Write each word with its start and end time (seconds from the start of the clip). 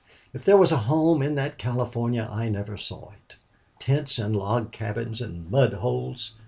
"If 0.33 0.43
there 0.43 0.57
was 0.57 0.71
a 0.71 0.77
home 0.89 1.21
in 1.21 1.35
that 1.35 1.59
California, 1.59 2.27
I 2.31 2.49
never 2.49 2.75
saw 2.75 3.11
it. 3.11 3.35
Tents 3.77 4.17
and 4.17 4.35
log 4.35 4.71
cabins 4.71 5.21
and 5.21 5.47
mud 5.51 5.73
holes! 5.73 6.33